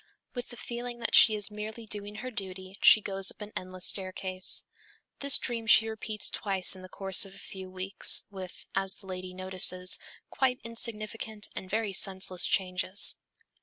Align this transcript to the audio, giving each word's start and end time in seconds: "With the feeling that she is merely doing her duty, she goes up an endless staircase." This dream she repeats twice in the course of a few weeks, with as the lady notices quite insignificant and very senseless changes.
"With 0.33 0.49
the 0.49 0.57
feeling 0.57 0.97
that 1.01 1.13
she 1.13 1.35
is 1.35 1.51
merely 1.51 1.85
doing 1.85 2.15
her 2.15 2.31
duty, 2.31 2.75
she 2.81 3.01
goes 3.03 3.29
up 3.29 3.39
an 3.39 3.53
endless 3.55 3.85
staircase." 3.85 4.63
This 5.19 5.37
dream 5.37 5.67
she 5.67 5.87
repeats 5.87 6.31
twice 6.31 6.75
in 6.75 6.81
the 6.81 6.89
course 6.89 7.23
of 7.23 7.35
a 7.35 7.37
few 7.37 7.69
weeks, 7.69 8.23
with 8.31 8.65
as 8.73 8.95
the 8.95 9.05
lady 9.05 9.35
notices 9.35 9.99
quite 10.31 10.59
insignificant 10.63 11.49
and 11.55 11.69
very 11.69 11.93
senseless 11.93 12.47
changes. 12.47 13.13